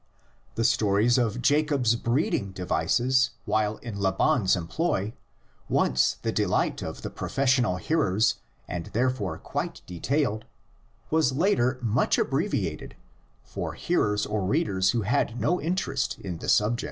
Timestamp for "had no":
15.03-15.61